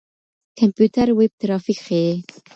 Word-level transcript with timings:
کمپيوټر 0.59 1.07
ويب 1.17 1.31
ټرافيک 1.41 1.77
ښيي. 1.85 2.11